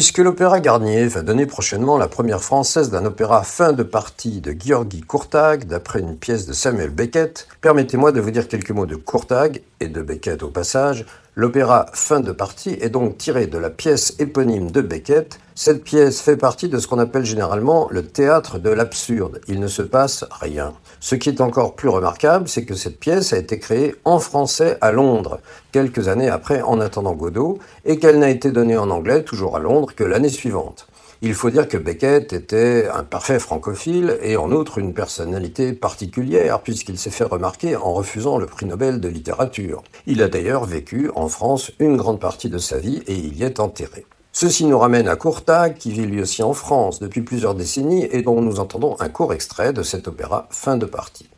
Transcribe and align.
Puisque 0.00 0.16
l'Opéra 0.16 0.60
Garnier 0.60 1.08
va 1.08 1.20
donner 1.20 1.44
prochainement 1.44 1.98
la 1.98 2.08
première 2.08 2.40
française 2.40 2.88
d'un 2.88 3.04
opéra 3.04 3.42
fin 3.42 3.74
de 3.74 3.82
partie 3.82 4.40
de 4.40 4.56
Georgi 4.58 5.02
Courtag, 5.02 5.66
d'après 5.66 6.00
une 6.00 6.16
pièce 6.16 6.46
de 6.46 6.54
Samuel 6.54 6.88
Beckett, 6.88 7.46
permettez-moi 7.60 8.10
de 8.10 8.18
vous 8.18 8.30
dire 8.30 8.48
quelques 8.48 8.70
mots 8.70 8.86
de 8.86 8.96
Courtag, 8.96 9.60
et 9.78 9.88
de 9.88 10.00
Beckett 10.00 10.42
au 10.42 10.48
passage. 10.48 11.04
L'opéra 11.40 11.86
fin 11.94 12.20
de 12.20 12.32
partie 12.32 12.76
est 12.82 12.90
donc 12.90 13.16
tiré 13.16 13.46
de 13.46 13.56
la 13.56 13.70
pièce 13.70 14.14
éponyme 14.18 14.70
de 14.70 14.82
Beckett. 14.82 15.40
Cette 15.54 15.82
pièce 15.82 16.20
fait 16.20 16.36
partie 16.36 16.68
de 16.68 16.78
ce 16.78 16.86
qu'on 16.86 16.98
appelle 16.98 17.24
généralement 17.24 17.88
le 17.90 18.06
théâtre 18.06 18.58
de 18.58 18.68
l'absurde. 18.68 19.40
Il 19.48 19.58
ne 19.58 19.66
se 19.66 19.80
passe 19.80 20.26
rien. 20.30 20.74
Ce 21.00 21.14
qui 21.14 21.30
est 21.30 21.40
encore 21.40 21.76
plus 21.76 21.88
remarquable, 21.88 22.46
c'est 22.46 22.66
que 22.66 22.74
cette 22.74 23.00
pièce 23.00 23.32
a 23.32 23.38
été 23.38 23.58
créée 23.58 23.94
en 24.04 24.18
français 24.18 24.76
à 24.82 24.92
Londres, 24.92 25.40
quelques 25.72 26.08
années 26.08 26.28
après 26.28 26.60
En 26.60 26.78
attendant 26.78 27.14
Godot, 27.14 27.58
et 27.86 27.98
qu'elle 27.98 28.18
n'a 28.18 28.28
été 28.28 28.50
donnée 28.50 28.76
en 28.76 28.90
anglais, 28.90 29.22
toujours 29.22 29.56
à 29.56 29.60
Londres, 29.60 29.94
que 29.96 30.04
l'année 30.04 30.28
suivante. 30.28 30.88
Il 31.22 31.34
faut 31.34 31.50
dire 31.50 31.68
que 31.68 31.76
Beckett 31.76 32.32
était 32.32 32.88
un 32.88 33.04
parfait 33.04 33.38
francophile 33.38 34.18
et 34.22 34.38
en 34.38 34.50
outre 34.52 34.78
une 34.78 34.94
personnalité 34.94 35.74
particulière 35.74 36.62
puisqu'il 36.62 36.98
s'est 36.98 37.10
fait 37.10 37.24
remarquer 37.24 37.76
en 37.76 37.92
refusant 37.92 38.38
le 38.38 38.46
prix 38.46 38.64
Nobel 38.64 39.00
de 39.00 39.08
littérature. 39.08 39.82
Il 40.06 40.22
a 40.22 40.28
d'ailleurs 40.28 40.64
vécu 40.64 41.10
en 41.14 41.28
France 41.28 41.72
une 41.78 41.98
grande 41.98 42.20
partie 42.20 42.48
de 42.48 42.56
sa 42.56 42.78
vie 42.78 43.02
et 43.06 43.14
il 43.14 43.36
y 43.36 43.42
est 43.42 43.60
enterré. 43.60 44.06
Ceci 44.32 44.64
nous 44.64 44.78
ramène 44.78 45.08
à 45.08 45.16
Courtag, 45.16 45.76
qui 45.76 45.90
vit 45.90 46.06
lui 46.06 46.22
aussi 46.22 46.42
en 46.42 46.54
France 46.54 47.00
depuis 47.00 47.20
plusieurs 47.20 47.54
décennies 47.54 48.08
et 48.10 48.22
dont 48.22 48.40
nous 48.40 48.60
entendons 48.60 48.96
un 49.00 49.08
court 49.08 49.34
extrait 49.34 49.74
de 49.74 49.82
cet 49.82 50.08
opéra 50.08 50.46
fin 50.50 50.76
de 50.76 50.86
partie. 50.86 51.29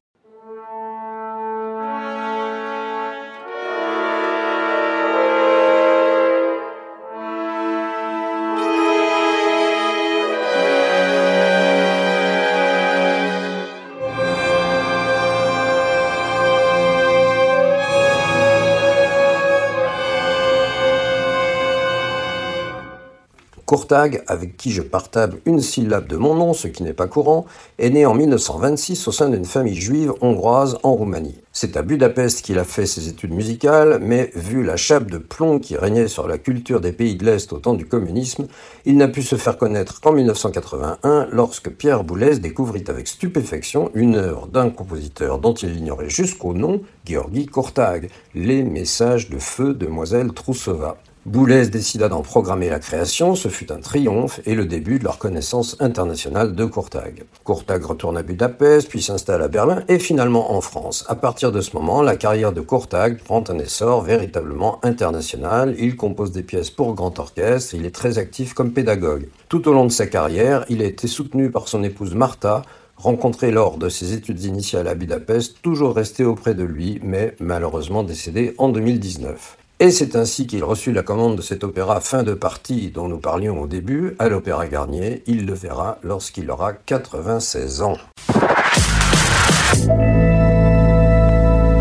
Courtag, 23.73 24.23
avec 24.27 24.59
qui 24.59 24.70
je 24.70 24.83
partage 24.83 25.31
une 25.47 25.62
syllabe 25.62 26.06
de 26.06 26.19
mon 26.19 26.34
nom, 26.34 26.53
ce 26.53 26.69
qui 26.69 26.83
n'est 26.83 26.92
pas 26.92 27.06
courant, 27.06 27.47
est 27.78 27.89
né 27.89 28.05
en 28.05 28.12
1926 28.12 29.09
au 29.09 29.12
sein 29.12 29.31
d'une 29.31 29.47
famille 29.47 29.81
juive 29.81 30.12
hongroise 30.20 30.77
en 30.83 30.92
Roumanie. 30.92 31.41
C'est 31.53 31.78
à 31.78 31.83
Budapest 31.83 32.43
qu'il 32.43 32.59
a 32.59 32.65
fait 32.65 32.84
ses 32.84 33.09
études 33.09 33.33
musicales, 33.33 33.98
mais 34.03 34.31
vu 34.34 34.62
la 34.62 34.77
chape 34.77 35.11
de 35.11 35.17
plomb 35.17 35.59
qui 35.59 35.75
régnait 35.78 36.09
sur 36.09 36.28
la 36.28 36.37
culture 36.37 36.83
des 36.83 36.93
pays 36.93 37.17
de 37.17 37.25
l'Est 37.25 37.50
au 37.55 37.61
temps 37.61 37.73
du 37.73 37.87
communisme, 37.87 38.47
il 38.84 38.98
n'a 38.98 39.09
pu 39.09 39.23
se 39.23 39.37
faire 39.37 39.56
connaître 39.56 40.03
qu'en 40.03 40.12
1981 40.12 41.28
lorsque 41.33 41.70
Pierre 41.70 42.05
Boulez 42.05 42.41
découvrit 42.41 42.84
avec 42.89 43.09
stupéfaction 43.09 43.91
une 43.95 44.17
œuvre 44.17 44.48
d'un 44.48 44.69
compositeur 44.69 45.39
dont 45.39 45.55
il 45.55 45.78
ignorait 45.78 46.11
jusqu'au 46.11 46.53
nom, 46.53 46.83
Georgi 47.06 47.47
Courtag, 47.47 48.11
Les 48.34 48.65
Messages 48.65 49.31
de 49.31 49.39
Feu 49.39 49.73
de 49.73 49.87
Demoiselle 49.87 50.34
Troussova. 50.34 50.98
Boulez 51.25 51.69
décida 51.69 52.09
d'en 52.09 52.23
programmer 52.23 52.69
la 52.69 52.81
création, 52.81 53.37
ce 53.37 53.47
fut 53.47 53.70
un 53.70 53.78
triomphe 53.78 54.41
et 54.45 54.56
le 54.56 54.67
début 54.67 54.98
de 54.98 55.05
leur 55.05 55.19
connaissance 55.19 55.77
internationale 55.78 56.56
de 56.56 56.65
Courtag. 56.65 57.23
Courtag 57.45 57.84
retourne 57.84 58.17
à 58.17 58.25
Budapest, 58.25 58.89
puis 58.89 59.01
s'installe 59.01 59.41
à 59.41 59.47
Berlin 59.47 59.84
et 59.87 60.00
finalement 60.00 60.53
en 60.53 60.61
France. 60.61 61.05
À 61.06 61.15
partir 61.15 61.53
de 61.53 61.61
ce 61.61 61.77
moment, 61.77 62.03
la 62.03 62.17
carrière 62.17 62.53
de 62.53 62.61
Courtag 62.61 63.20
prend 63.23 63.45
un 63.48 63.59
essor 63.61 64.03
véritablement 64.03 64.81
international. 64.84 65.77
Il 65.78 65.95
compose 65.95 66.33
des 66.33 66.43
pièces 66.43 66.70
pour 66.70 66.93
grand 66.95 67.17
orchestre, 67.20 67.77
il 67.77 67.87
est 67.87 67.95
très 67.95 68.19
actif 68.19 68.53
comme 68.53 68.73
pédagogue. 68.73 69.28
Tout 69.48 69.69
au 69.69 69.73
long 69.73 69.87
de 69.87 69.93
sa 69.93 70.09
carrière, 70.09 70.65
il 70.70 70.83
a 70.83 70.87
été 70.87 71.06
soutenu 71.06 71.53
par 71.53 71.69
son 71.69 71.84
épouse 71.84 72.17
Martha, 72.17 72.62
rencontrée 72.97 73.53
lors 73.53 73.78
de 73.78 73.88
ses 73.88 74.12
études 74.12 74.43
initiales 74.43 74.88
à 74.88 74.97
Budapest, 74.97 75.62
toujours 75.62 75.94
restée 75.94 76.25
auprès 76.25 76.55
de 76.55 76.65
lui, 76.65 76.99
mais 77.05 77.37
malheureusement 77.38 78.03
décédée 78.03 78.56
en 78.59 78.71
2019. 78.71 79.59
Et 79.82 79.91
c'est 79.91 80.15
ainsi 80.15 80.47
qu'il 80.47 80.62
reçut 80.62 80.93
la 80.93 81.03
commande 81.03 81.34
de 81.34 81.43
cet 81.43 81.65
opéra 81.65 82.00
fin 82.00 82.22
de 82.22 82.34
partie 82.34 82.93
dont 82.93 83.09
nous 83.09 83.19
parlions 83.19 83.60
au 83.60 83.66
début 83.66 84.15
à 84.20 84.28
l'Opéra 84.28 84.69
Garnier. 84.69 85.25
Il 85.26 85.44
le 85.44 85.54
verra 85.54 85.98
lorsqu'il 86.04 86.48
aura 86.53 86.72
96 86.72 87.82
ans. 87.82 87.98